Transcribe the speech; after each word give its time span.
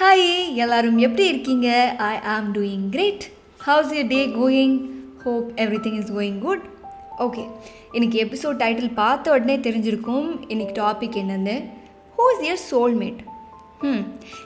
Hi 0.00 0.54
எல்லாரும் 0.54 0.98
எப்படி 0.98 1.28
இருக்கீங்க? 1.28 1.94
I 1.98 2.20
am 2.34 2.54
doing 2.54 2.84
great 2.90 3.24
how's 3.58 3.90
your 3.94 4.06
day 4.06 4.20
going 4.26 4.76
hope 5.24 5.48
everything 5.86 5.98
is 5.98 6.12
going 6.12 6.38
good 6.38 6.62
okay 7.18 7.42
இன்னைக்கு 7.92 8.16
episode 8.24 8.60
title 8.62 8.94
பார்த்த 8.94 9.30
உடனே 9.30 9.56
தெரிஞ்சிருக்கும். 9.56 10.28
இன்னைக்கு 10.48 10.74
டாபிக் 10.82 11.18
என்னென்னு? 11.22 11.56
ஹூ 12.18 12.22
இஸ் 12.34 12.44
யர் 12.48 12.62
சோல்மேட் 12.70 13.20
ம் 13.80 14.02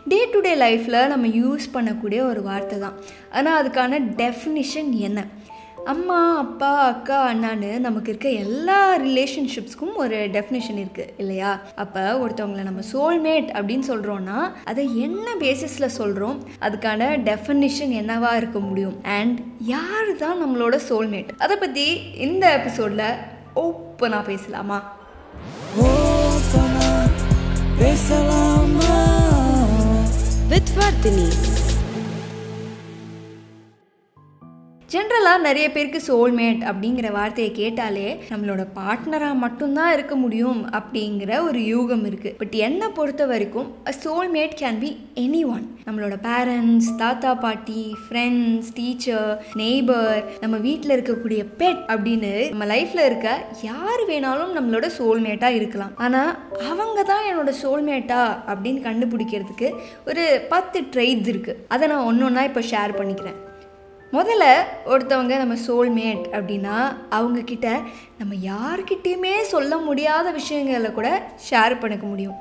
டே 0.09 0.29
டு 0.33 0.41
டே 0.41 0.55
லைஃப்பில் 0.55 1.07
நம்ம 1.07 1.27
யூஸ் 1.27 1.69
பண்ணக்கூடிய 1.75 2.21
ஒரு 2.31 2.43
வார்த்தை 2.43 2.79
தான். 2.79 2.99
ஆனால் 3.31 3.59
அதுக்கான 3.61 4.03
டெஃபினிஷன் 4.17 4.91
என்ன? 4.91 5.27
அம்மா 5.87 6.39
அப்பா 6.39 6.85
அக்கா 6.85 7.33
அண்ணான்னு 7.33 7.79
நமக்கு 7.79 8.11
இருக்க 8.11 8.29
எல்லா 8.29 8.97
ரிலேஷன்ஷிப்ஸ்க்கும் 8.97 9.95
ஒரு 9.95 10.17
டெஃபினிஷன் 10.33 10.79
இருக்குது 10.79 11.13
இல்லையா? 11.19 11.61
அப்போ 11.75 12.01
ஒருத்தவங்களை 12.19 12.63
நம்ம 12.63 12.83
சோல்மேட் 12.93 13.49
அப்படின்னு 13.53 13.87
சொல்கிறோன்னா 13.89 14.39
அதை 14.65 15.01
என்ன 15.01 15.27
பேசிஸில் 15.41 15.87
சொல்கிறோம் 15.87 16.39
அதுக்கான 16.61 17.09
டெஃபினிஷன் 17.25 17.93
என்னவா 18.01 18.37
இருக்க 18.37 18.59
முடியும்? 18.59 18.97
அண்ட் 19.03 19.39
யார் 19.67 20.17
தான் 20.17 20.43
நம்மளோட 20.43 20.79
சோல்மேட் 20.89 21.33
அதை 21.39 21.57
பற்றி 21.57 21.87
இந்த 22.19 22.53
எபிசோடில் 22.53 23.07
ஓப்பனாக 23.57 24.25
பேசலாமா? 24.25 24.81
பேசலாமா? 27.79 28.97
வித் 30.49 30.75
வர்த்தினி 30.77 31.29
ஜென்ரலாக 34.95 35.45
நிறைய 35.47 35.67
பேருக்கு 35.71 36.01
சோல்மேட் 36.07 36.61
அப்படிங்கிற 36.71 37.11
வார்த்தையை 37.13 37.53
கேட்டாலே 37.53 38.09
நம்மளோட 38.31 38.63
பார்ட்னராக 38.79 39.35
மட்டும்தான் 39.35 39.93
இருக்க 39.93 40.15
முடியும் 40.15 40.61
அப்படிங்கிற 40.79 41.31
ஒரு 41.43 41.61
யூகம் 41.65 42.05
இருக்குது 42.11 42.35
பட் 42.37 42.55
என்னை 42.67 42.89
பொறுத்த 42.89 43.27
வரைக்கும் 43.27 43.69
a 43.85 43.93
soulmate 44.05 44.55
can 44.61 44.79
be 44.79 44.91
any 45.15 45.41
one 45.47 45.65
நம்மளோட 45.87 46.17
பேரண்ட்ஸ் 46.27 46.91
தாத்தா 46.97 47.33
பாட்டி 47.45 47.81
ஃப்ரெண்ட்ஸ் 48.05 48.69
டீச்சர் 48.75 49.31
நெய்பர் 49.55 50.21
நம்ம 50.41 50.59
வீட்டில் 50.59 50.95
இருக்கக்கூடிய 50.97 51.41
பெட் 51.63 51.83
அப்படின்னு 51.95 52.33
நம்ம 52.51 52.69
லைஃப்பில் 52.75 53.07
இருக்க 53.07 53.31
யார் 53.63 54.05
வேணாலும் 54.09 54.55
நம்மளோட 54.59 54.89
சோல்மேட்டாக 54.99 55.59
இருக்கலாம். 55.61 55.95
ஆனால் 55.97 56.33
அவங்க 56.71 57.03
தான் 57.03 57.27
என்னோட 57.31 57.55
சோல்மேட்டா 57.63 58.23
அப்படின்னு 58.51 58.83
கண்டுபிடிக்கிறதுக்கு 58.89 59.71
ஒரு 60.05 60.27
பத்து 60.49 60.81
ட்ரைட்ஸ் 60.95 61.33
இருக்குது 61.35 61.61
அதை 61.69 61.89
நான் 61.89 62.07
ஒன்று 62.11 62.27
ஒன்றா 62.27 62.45
இப்போ 62.45 62.65
ஷேர் 62.71 62.99
பண்ணிக்கிறேன். 63.01 63.41
முதல்ல 64.15 64.45
ஒருத்தவங்க 64.87 65.37
நம்ம 65.37 65.55
சோல்மேட் 65.55 66.25
அப்படின்னா 66.33 66.97
அவங்கக்கிட்ட 67.11 67.83
நம்ம 68.19 68.35
யார்கிட்டயுமே 68.35 69.41
சொல்ல 69.41 69.77
முடியாத 69.77 70.31
விஷயங்களை 70.31 70.93
கூட 70.93 71.31
ஷேர் 71.51 71.81
பண்ணிக்க 71.81 72.07
முடியும். 72.07 72.35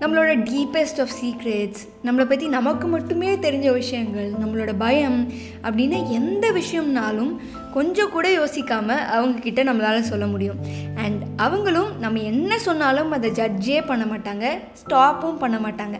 நம்மளோட 0.00 0.32
டீப்பஸ்ட் 0.50 1.00
ஆஃப் 1.00 1.14
சீக்ரெட்ஸ் 1.22 1.80
நம்மளை 2.04 2.24
பற்றி 2.24 2.48
நமக்கு 2.48 2.86
மட்டுமே 2.86 3.34
தெரிஞ்ச 3.34 3.72
விஷயங்கள் 3.72 4.32
நம்மளோட 4.32 4.74
பயம் 4.78 5.32
அப்படின்னு 5.62 6.08
எந்த 6.08 6.52
விஷயம்னாலும் 6.52 7.36
கொஞ்சம் 7.78 8.14
கூட 8.16 8.28
யோசிக்காமல் 8.38 9.04
அவங்கக்கிட்ட 9.16 9.60
நம்மளால் 9.68 10.10
சொல்ல 10.12 10.26
முடியும். 10.32 10.58
அண்ட் 11.04 11.22
அவங்களும் 11.46 11.90
நம்ம 12.04 12.22
என்ன 12.32 12.52
சொன்னாலும் 12.68 13.12
அதை 13.18 13.30
ஜட்ஜே 13.38 13.78
பண்ண 13.90 14.04
மாட்டாங்க 14.12 14.46
ஸ்டாப்பும் 14.80 15.38
பண்ண 15.42 15.56
மாட்டாங்க. 15.66 15.96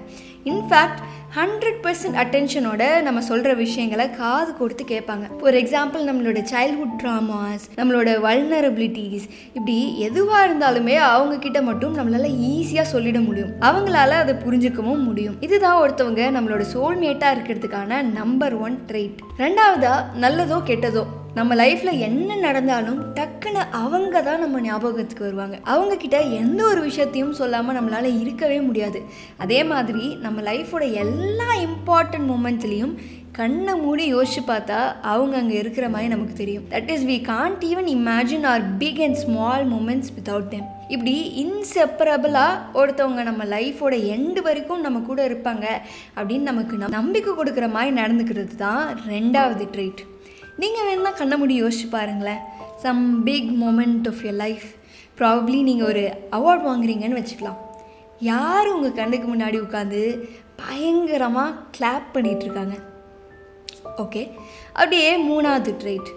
இன்ஃபேக்ட் 0.51 1.01
ஹண்ட்ரட் 1.37 1.81
பர்சன்ட் 1.85 2.19
அட்டென்ஷனோட 2.23 2.83
நம்ம 3.07 3.21
சொல்கிற 3.29 3.51
விஷயங்களை 3.55 4.07
காது 4.11 4.51
கொடுத்து 4.61 4.85
கேட்பாங்க. 4.93 5.27
ஃபார் 5.41 5.59
எக்ஸாம்பிள் 5.61 6.07
நம்மளோட 6.09 6.41
சைல்ட்ஹுட் 6.53 6.97
ட்ராமாஸ் 7.03 7.67
நம்மளோட 7.81 8.11
வல்னரபிலிட்டிஸ் 8.27 9.27
இப்படி 9.53 9.77
எதுவாக 10.07 10.47
இருந்தாலுமே 10.49 10.97
அவங்க 11.13 11.37
கிட்ட 11.45 11.63
மட்டும் 11.69 11.97
நம்மளால 11.99 12.31
ஈஸியாக 12.53 12.87
சொல்லிட 12.95 13.21
முடியும். 13.29 13.53
அவங்களால 13.69 14.19
அதை 14.23 14.35
புரிஞ்சுக்கவும் 14.47 15.07
முடியும். 15.11 15.37
இதுதான் 15.41 15.81
ஒருத்தவங்க 15.85 16.25
நம்மளோட 16.39 16.65
சோல்மேட்டாக 16.75 17.37
இருக்கிறதுக்கான 17.37 18.03
நம்பர் 18.21 18.57
ஒன் 18.67 18.79
ட்ரெயிட் 18.91 19.23
ரெண்டாவதா 19.45 19.95
நல்லதோ 20.25 20.59
கெட்டதோ? 20.71 21.05
நம்ம 21.35 21.55
லைஃப்பில் 21.55 21.99
என்ன 21.99 22.37
நடந்தாலும் 22.37 23.15
டக்குன்னு 23.15 23.63
அவங்க 23.73 24.23
தான் 24.23 24.41
நம்ம 24.41 24.61
ஞாபகத்துக்கு 24.61 25.25
வருவாங்க. 25.25 25.59
அவங்க 25.65 25.97
கிட்ட 25.97 26.21
எந்த 26.37 26.65
ஒரு 26.65 26.81
விஷயத்தையும் 26.81 27.33
சொல்லாமல் 27.33 27.77
நம்மளால் 27.77 28.21
இருக்கவே 28.21 28.61
முடியாது. 28.61 29.01
அதே 29.37 29.65
மாதிரி 29.65 30.17
நம்ம 30.17 30.41
லைஃபோட 30.43 30.93
எல்லா 30.95 31.49
இம்பார்ட்டன்ட் 31.61 32.29
மூமெண்ட்ஸ்லேயும் 32.31 32.95
கண்ணை 33.33 33.75
மூடி 33.75 34.15
யோசிச்சு 34.15 34.43
பார்த்தா 34.47 34.79
அவங்க 35.05 35.37
அங்கே 35.37 35.55
இருக்கிற 35.59 35.89
மாதிரி 35.89 36.09
நமக்கு 36.09 36.33
தெரியும். 36.33 36.65
That 36.71 36.91
is 36.91 37.05
we 37.05 37.17
can't 37.25 37.63
even 37.65 37.89
imagine 37.91 38.47
our 38.47 38.77
big 38.77 39.01
and 39.01 39.15
small 39.15 39.73
moments 39.73 40.13
without 40.17 40.49
them 40.49 40.67
இப்படி 40.89 41.15
இன்செப்பரபிளாக 41.45 42.59
ஒருத்தவங்க 42.75 43.23
நம்ம 43.23 43.45
லைஃபோட 43.47 43.95
எண்டு 44.09 44.43
வரைக்கும் 44.43 44.81
நம்ம 44.81 44.99
கூட 45.01 45.29
இருப்பாங்க 45.29 45.67
அப்படின்னு 46.17 46.41
நமக்கு 46.43 46.77
நம்- 46.77 46.91
நம்பிக்கை 46.91 47.33
கொடுக்குற 47.35 47.71
மாதிரி 47.71 47.97
நடந்துக்கிறது 48.01 48.55
தான் 48.57 48.83
ரெண்டாவது 49.09 49.67
ட்ரீட் 49.73 50.03
நீங்கள் 50.63 50.87
வேணால் 50.89 51.19
கண்ண 51.21 51.37
முடி 51.37 51.63
யோசிச்சு 51.63 51.89
பாருங்களேன். 51.91 52.43
Some 52.83 53.03
big 53.25 53.51
moment 53.63 54.07
of 54.11 54.23
your 54.23 54.39
life 54.45 54.67
probably 55.19 55.59
நீங்கள் 55.69 55.89
ஒரு 55.89 56.05
அவார்ட் 56.39 56.67
வாங்குறீங்கன்னு 56.69 57.21
வச்சுக்கலாம். 57.21 57.59
யார் 58.33 58.69
உங்கள் 58.75 58.97
கண்ணுக்கு 58.99 59.27
முன்னாடி 59.35 59.59
உட்காந்து 59.65 60.03
பயங்கரமாக 60.61 61.59
கிளாப் 61.77 62.07
பண்ணிகிட்ருக்காங்க 62.15 62.77
ஓகே 64.05 64.23
அப்படியே 64.73 65.11
மூணாவது 65.29 65.73
trait 65.83 66.11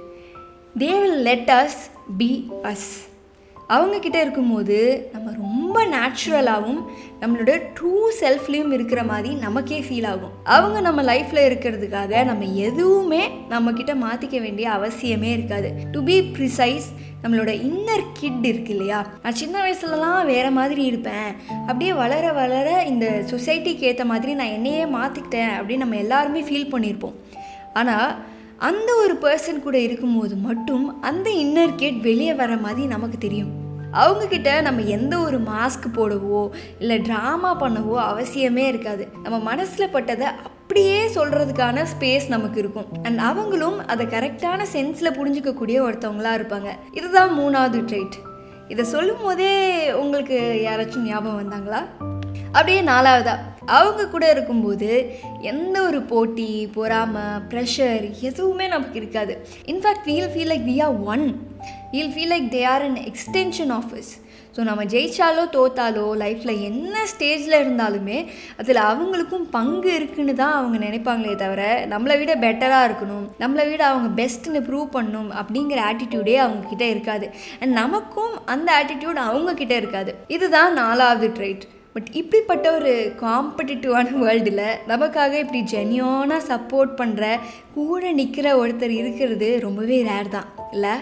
they 0.81 0.91
will 1.01 1.21
let 1.29 1.51
us 1.59 1.79
be 2.17 2.29
us 2.71 2.89
அவங்கக்கிட்ட 3.73 4.17
இருக்கும்போது 4.21 5.09
நம்ம 5.13 5.31
ரொம்ப 5.31 5.85
நேச்சுரலாகவும் 5.85 6.81
நம்மளோட 7.21 7.51
ட்ரூ 7.75 7.91
செல்ஃப்லேயும் 8.21 8.71
இருக்கிற 8.71 9.03
மாதிரி 9.03 9.35
நமக்கே 9.35 9.79
ஃபீல் 9.79 10.07
ஆகும். 10.07 10.33
அவங்க 10.43 10.81
நம்ம 10.81 11.03
லைஃப்பில் 11.03 11.47
இருக்கிறதுக்காக 11.49 12.23
நம்ம 12.25 12.45
எதுவுமே 12.45 13.27
நம்மக்கிட்ட 13.49 13.93
மாற்றிக்க 14.05 14.41
வேண்டிய 14.41 14.69
அவசியமே 14.69 15.31
இருக்காது. 15.31 15.71
டு 15.91 16.03
பி 16.03 16.21
ப்ரிசைஸ் 16.21 16.87
நம்மளோட 17.23 17.51
இன்னர் 17.69 18.05
கிட் 18.13 18.45
இருக்கு 18.45 18.71
இல்லையா? 18.71 19.07
நான் 19.23 19.35
சின்ன 19.35 19.55
வயசுலலாம் 19.65 20.25
வேறு 20.25 20.51
மாதிரி 20.51 20.83
இருப்பேன். 20.83 21.29
அப்படியே 21.49 21.93
வளர 21.93 22.31
வளர 22.31 22.83
இந்த 22.83 23.23
சொசைட்டிக்கு 23.31 23.79
ஏற்ற 23.79 24.05
மாதிரி 24.05 24.33
நான் 24.33 24.55
என்னையே 24.57 24.83
மாற்றிக்கிட்டேன் 24.85 25.53
அப்படின்னு 25.57 25.83
நம்ம 25.85 25.95
எல்லாருமே 25.95 26.41
ஃபீல் 26.41 26.71
பண்ணியிருப்போம் 26.73 27.17
ஆனால் 27.73 28.15
அந்த 28.57 28.95
ஒரு 28.95 29.13
பர்சன் 29.21 29.59
கூட 29.59 29.79
இருக்கும்போது 29.79 30.35
மட்டும் 30.35 31.01
அந்த 31.01 31.29
இன்னர் 31.29 31.75
கேட் 31.75 32.01
வெளியே 32.01 32.33
வர 32.33 32.57
மாதிரி 32.57 32.87
நமக்கு 32.87 33.17
தெரியும். 33.17 33.60
அவங்கக்கிட்ட 33.93 34.61
நம்ம 34.61 34.81
எந்த 34.81 35.17
ஒரு 35.17 35.39
மாஸ்க் 35.41 35.95
போடவோ 35.95 36.49
இல்லை 36.79 36.99
ட்ராமா 36.99 37.51
பண்ணவோ 37.59 37.97
அவசியமே 38.11 38.67
இருக்காது. 38.67 39.07
நம்ம 39.23 39.39
மனசில் 39.39 39.93
பட்டதை 39.93 40.21
அப்படியே 40.21 41.07
சொல்கிறதுக்கான 41.07 41.85
ஸ்பேஸ் 41.93 42.27
நமக்கு 42.27 42.59
இருக்கும். 42.59 42.85
அண்ட் 43.03 43.17
அவங்களும் 43.17 43.87
அதை 43.87 44.05
கரெக்டான 44.05 44.65
சென்ஸில் 44.73 45.15
புரிஞ்சுக்கக்கூடிய 45.17 45.79
ஒருத்தவங்களா 45.87 46.31
இருப்பாங்க. 46.39 46.69
இதுதான் 46.93 47.39
மூணாவது 47.39 47.77
ட்ரைட் 47.79 48.17
இதை 48.67 48.85
சொல்லும் 48.85 49.21
போதே 49.21 49.93
உங்களுக்கு 49.93 50.67
யாராச்சும் 50.67 51.03
ஞாபகம் 51.03 51.39
வந்தாங்களா? 51.41 51.79
அப்படியே 52.45 52.81
நாலாவதா. 52.81 53.37
அவங்க 53.65 54.07
கூட 54.07 54.31
இருக்கும்போது 54.31 55.15
எந்த 55.41 55.81
ஒரு 55.81 56.01
போட்டி 56.01 56.69
பொறாமை 56.73 57.21
ப்ரெஷர் 57.49 58.19
எதுவுமே 58.19 58.67
நமக்கு 58.67 58.99
இருக்காது. 58.99 59.47
In fact 59.65 60.05
we'll 60.05 60.27
feel 60.27 60.51
like 60.51 60.69
we 60.69 60.83
are 60.83 60.99
one 60.99 61.49
we'll 61.91 62.11
feel 62.13 62.33
like 62.33 62.49
they 62.51 62.65
are 62.65 62.81
an 62.81 62.99
extension 63.11 63.71
of us 63.73 64.11
so 64.57 64.63
நம்ம 64.63 64.83
ஜெயித்தாலோ 64.83 65.43
தோத்தாலோ 65.51 66.05
லைஃப்பில் 66.15 66.61
என்ன 66.61 67.03
ஸ்டேஜில் 67.03 67.55
இருந்தாலுமே 67.57 68.25
அதில் 68.57 68.75
அவங்களுக்கும் 68.75 69.45
பங்கு 69.49 69.95
இருக்குன்னு 69.95 70.33
தான் 70.35 70.53
அவங்க 70.53 70.77
நினைப்பாங்களே 70.85 71.35
தவிர 71.35 71.87
நம்மளை 71.89 72.17
விட 72.17 72.35
பெட்டராக 72.35 72.87
இருக்கணும் 72.89 73.27
நம்மளை 73.39 73.69
விட 73.69 73.85
அவங்க 73.85 74.09
பெஸ்ட்டுன்னு 74.21 74.61
ப்ரூவ் 74.67 74.87
பண்ணணும் 74.93 75.29
அப்படிங்கிற 75.41 75.79
ஆட்டிடியூடே 75.89 76.35
அவங்கக்கிட்ட 76.45 76.81
இருக்காது. 76.81 77.29
அண்ட் 77.59 77.73
நமக்கும் 77.73 78.45
அந்த 78.45 78.83
ஆட்டிடியூட் 78.83 79.21
அவங்கக்கிட்ட 79.29 79.71
இருக்காது. 79.71 80.15
இதுதான் 80.27 80.73
நாலாவது 80.73 81.27
ட்ரைட் 81.27 81.61
பட் 81.93 82.07
இப்படிப்பட்ட 82.11 82.71
ஒரு 82.71 83.13
காம்படிட்டிவான 83.21 84.07
வேர்ல்டில் 84.21 84.67
நமக்காக 84.87 85.33
இப்படி 85.39 85.63
ஜென்யூனாக 85.71 86.41
சப்போர்ட் 86.47 86.93
பண்ணுற 86.97 87.39
கூட 87.73 88.11
நிற்கிற 88.11 88.67
ஒருத்தர் 88.67 88.89
இருக்கிறது 88.89 89.59
ரொம்பவே 89.59 90.03
ரேர் 90.03 90.27
தான். 90.27 90.45
இல்லை? 90.71 90.95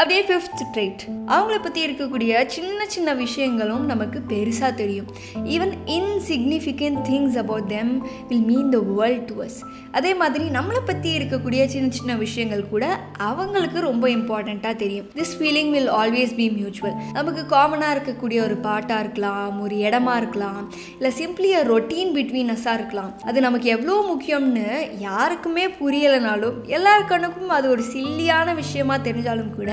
அப்படியே 0.00 0.22
ஃபிஃப்த் 0.28 0.62
ட்ரேட் 0.74 1.02
அவங்கள 1.34 1.56
பற்றி 1.62 1.80
இருக்கக்கூடிய 1.86 2.40
சின்ன 2.54 2.86
சின்ன 2.94 3.10
விஷயங்களும் 3.20 3.84
நமக்கு 3.90 4.18
பெருசாக 4.32 4.72
தெரியும். 4.80 5.06
Even 5.54 5.72
insignificant 5.94 6.98
things 7.08 7.38
about 7.42 7.68
them 7.68 7.92
will 8.30 8.44
mean 8.50 8.68
the 8.74 8.78
world 8.90 9.24
to 9.30 9.36
us 9.44 9.58
அதே 9.98 10.12
மாதிரி 10.14 10.44
நம்மளை 10.56 10.80
பற்றி 10.90 11.10
இருக்கக்கூடிய 11.18 11.62
சின்ன 11.74 11.88
சின்ன 11.98 12.14
விஷயங்கள் 12.24 12.64
கூட 12.72 12.84
அவங்களுக்கு 13.28 13.78
ரொம்ப 13.80 14.04
இம்பார்ட்டண்ட்டாக 14.16 14.76
தெரியும். 14.82 15.06
This 15.20 15.34
feeling 15.38 15.70
will 15.76 15.90
always 16.00 16.34
be 16.40 16.46
mutual 16.58 16.96
நமக்கு 17.12 17.44
காமனாக 17.54 17.94
இருக்கக்கூடிய 17.96 18.40
ஒரு 18.48 18.58
பாட்டாக 18.66 19.00
இருக்கலாம் 19.04 19.56
ஒரு 19.66 19.76
இடமா 19.86 20.16
இருக்கலாம் 20.22 20.60
இல்லை 20.98 21.12
சிம்பிளி 21.20 21.52
அ 21.60 21.62
ரொட்டீன் 21.72 22.12
பிட்வீன் 22.18 22.52
அஸ்ஸாக 22.56 22.78
இருக்கலாம். 22.80 23.10
அது 23.28 23.46
நமக்கு 23.46 23.70
எவ்வளோ 23.76 23.96
முக்கியம்னு 24.12 24.68
யாருக்குமே 25.08 25.66
புரியலைனாலும் 25.80 26.60
எல்லார் 26.76 27.10
கண்ணுக்கும் 27.14 27.56
அது 27.58 27.66
ஒரு 27.76 27.84
சில்லியான 27.94 28.54
விஷயமா 28.62 28.96
தெரிஞ்சாலும் 29.08 29.52
கூட 29.56 29.72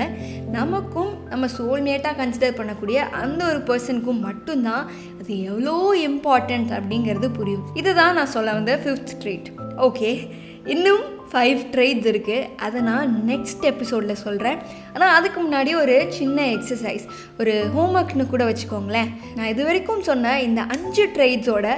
நமக்கும் 0.50 1.12
நம்ம 1.28 1.46
சோல்மேட்டாக 1.58 2.18
கன்சிடர் 2.20 2.58
பண்ணக்கூடிய 2.58 2.94
அந்த 2.94 3.44
ஒரு 3.46 3.58
பர்சனுக்கும் 3.58 4.20
மட்டும்தான் 4.20 4.90
அது 5.20 5.42
எவ்வளோ 5.42 5.94
இம்பார்ட்டண்ட் 6.08 6.70
அப்படிங்கிறது 6.78 7.28
புரியும். 7.32 7.66
இதுதான் 7.74 8.14
நான் 8.14 8.34
சொல்ல 8.36 8.52
வந்த 8.52 8.80
ஃபிஃப்த் 8.84 9.16
ட்ரீட் 9.22 9.50
ஓகே 9.76 10.30
இன்னும் 10.64 11.02
ஃபைவ் 11.32 11.60
ட்ரைட்ஸ் 11.72 12.08
இருக்குது 12.10 12.56
அதை 12.56 12.80
நான் 12.80 13.24
நெக்ஸ்ட் 13.26 13.62
எபிசோடில் 13.62 14.14
சொல்கிறேன் 14.14 14.58
ஆனால் 14.92 15.14
அதுக்கு 15.14 15.40
முன்னாடி 15.42 15.74
ஒரு 15.74 16.06
சின்ன 16.08 16.44
எக்ஸசைஸ் 16.44 17.06
ஒரு 17.38 17.70
ஹோம்ஒர்க்னு 17.76 18.26
கூட 18.26 18.44
வச்சுக்கோங்களேன். 18.44 19.10
நான் 19.36 19.46
இது 19.46 19.64
வரைக்கும் 19.64 20.02
சொன்ன 20.02 20.40
இந்த 20.40 20.62
அஞ்சு 20.62 21.06
ட்ரைட்ஸோட 21.06 21.68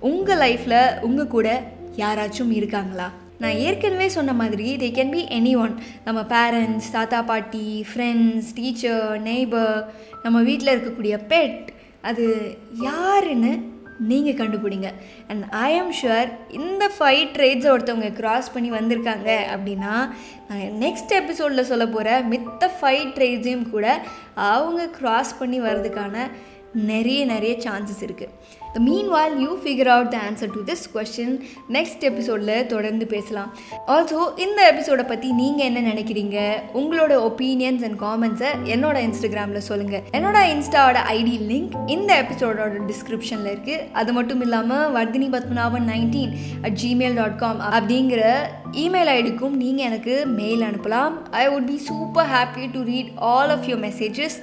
உங்கள் 0.00 0.38
லைஃப்பில் 0.38 1.00
உங்கள் 1.00 1.26
கூட 1.26 1.62
யாராச்சும் 1.96 2.50
இருக்காங்களா? 2.50 3.10
நான் 3.38 3.56
ஏற்கனவே 3.56 4.08
சொன்ன 4.08 4.32
மாதிரி 4.32 4.76
they 4.76 4.88
can 4.94 5.10
be 5.10 5.26
any 5.30 5.56
one 5.56 5.78
நம்ம 6.04 6.20
பேரண்ட்ஸ் 6.20 6.90
தாத்தா 6.92 7.22
பாட்டி 7.22 7.86
ஃப்ரெண்ட்ஸ் 7.94 8.52
டீச்சர் 8.54 9.20
நெய்பர் 9.20 9.84
நம்ம 10.22 10.42
வீட்டில் 10.42 10.74
இருக்கக்கூடிய 10.76 11.20
பெட் 11.28 11.68
அது 12.00 12.56
யாருன்னு 12.80 13.76
நீங்கள் 14.00 14.34
கண்டுபிடிங்க. 14.34 14.92
அண்ட் 15.28 15.44
ஐ 15.50 15.78
ஆம் 15.78 15.92
ஷுர் 15.92 16.28
இந்த 16.48 16.90
ஃபைவ் 16.98 17.22
ட்ரேட்ஸை 17.36 17.70
ஒருத்தவங்க 17.70 18.10
க்ராஸ் 18.20 18.52
பண்ணி 18.52 18.70
வந்திருக்காங்க 18.70 19.30
அப்படின்னா 19.54 19.94
நான் 20.48 20.68
நெக்ஸ்ட் 20.80 21.14
எபிசோடில் 21.14 21.64
சொல்ல 21.64 21.86
போகிற 21.86 22.20
மித்த 22.20 22.70
ஃபைவ் 22.80 23.06
ட்ரேட்ஸையும் 23.06 23.70
கூட 23.70 24.02
அவங்க 24.34 24.88
க்ராஸ் 25.00 25.32
பண்ணி 25.38 25.60
வர்றதுக்கான 25.60 26.28
நிறைய 26.74 27.24
நிறைய 27.24 27.56
சான்சஸ் 27.64 28.02
இருக்குது 28.06 28.28
the 28.72 28.80
meanwhile 29.08 29.40
you 29.40 29.58
figure 29.64 29.86
out 29.86 30.10
the 30.10 30.18
answer 30.18 30.50
to 30.52 30.62
this 30.64 30.84
question 30.94 31.40
next 31.68 32.00
எபிசோடில் 32.00 32.66
தொடர்ந்து 32.66 33.06
பேசலாம். 33.06 33.54
ஆல்சோ 33.86 34.38
இந்த 34.38 34.66
எபிசோடை 34.68 35.04
பற்றி 35.04 35.32
நீங்கள் 35.32 35.66
என்ன 35.66 35.92
நினைக்கிறீங்க? 35.92 36.52
உங்களோட 36.74 37.12
ஒப்பீனியன்ஸ் 37.28 37.84
அண்ட் 37.88 38.00
காமெண்ட்ஸை 38.00 38.50
என்னோட 38.64 38.96
இன்ஸ்டாகிராமில் 39.08 39.56
சொல்லுங்கள் 39.56 40.02
என்னோட 40.12 40.38
இன்ஸ்டாவோட 40.54 40.98
ஐடி 41.16 41.36
லிங்க் 41.52 41.72
இந்த 41.86 42.24
எபிசோடோட 42.24 42.92
டிஸ்கிரிப்ஷனில் 42.92 43.52
இருக்குது 43.54 43.90
அது 43.92 44.12
மட்டும் 44.12 44.40
இல்லாமல் 44.40 44.94
Vardhini 44.98 45.28
Padmanabhan 45.36 45.88
nineteen 45.94 46.34
at 46.62 46.78
Gmail 46.84 47.14
dot 47.14 47.38
com 47.38 47.60
அப்படிங்கிற 47.60 48.22
இமெயில் 48.72 49.12
ஐடிக்கும் 49.18 49.56
நீங்கள் 49.64 49.84
எனக்கு 49.84 50.26
மெயில் 50.26 50.60
அனுப்பலாம். 50.60 51.12
I 51.30 51.48
would 51.48 51.66
be 51.66 51.78
super 51.78 52.26
happy 52.26 52.70
to 52.72 52.82
read 52.82 53.12
all 53.16 53.48
of 53.48 53.64
your 53.66 53.90
messages 53.90 54.38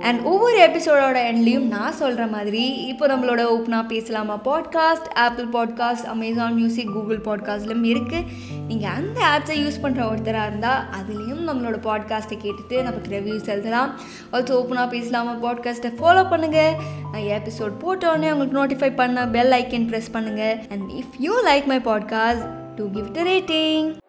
and 0.00 0.24
ஒவ்வொரு 0.24 0.58
எபிசோடோட 0.58 1.18
எண்ட்லேயும் 1.30 1.68
நான் 1.68 1.92
சொல்கிற 1.92 2.26
மாதிரி 2.26 2.72
இப்போ 2.74 3.06
நம்மளோட 3.06 3.44
ஓப்பனா 3.54 3.86
பேசலாமா? 3.86 4.40
Podcast 4.44 5.14
Apple 5.14 5.46
podcast 5.46 6.04
Amazon 6.04 6.54
music 6.54 6.92
Google 6.92 7.18
பாட்காஸ்ட்லையும் 7.18 7.88
இருக்குது 7.88 8.26
நீங்கள் 8.68 8.90
அந்த 8.90 9.20
ஆப்ஸை 9.20 9.56
யூஸ் 9.56 9.82
பண்ணுற 9.82 10.12
ஒருத்தராக 10.12 10.46
இருந்தால் 10.46 10.84
அதுலேயும் 10.90 11.48
நம்மளோட 11.48 11.78
பாட்காஸ்ட்டை 11.82 12.38
கேட்டுட்டு 12.42 12.82
நமக்கு 12.82 13.20
ரிவ்யூஸ் 13.20 13.48
எழுதலாம் 13.48 14.00
ஆல்சோ 14.32 14.50
ஓப்பனாக 14.50 14.88
பேசலாமா? 14.88 15.32
பாட்காஸ்ட்டை 15.34 15.92
ஃபாலோ 16.00 16.24
பண்ணுங்கள் 16.28 16.72
நான் 17.12 17.28
எபிசோட் 17.28 17.80
போட்டோடனே 17.80 18.32
உங்களுக்கு 18.32 18.66
நோட்டிஃபை 18.66 18.94
பண்ண 18.94 19.28
பெல் 19.28 19.52
ஐக்கன் 19.52 19.88
ப்ரெஸ் 19.88 20.12
பண்ணுங்கள் 20.12 20.70
and 20.70 20.90
if 20.90 21.14
you 21.18 21.44
like 21.44 21.64
my 21.64 21.78
podcast 21.78 22.74
to 22.76 22.90
give 22.90 23.12
the 23.12 23.22
rating 23.22 24.00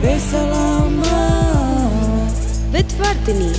பேசலாமா? 0.00 1.35
विद्वर्धिनी 2.76 3.52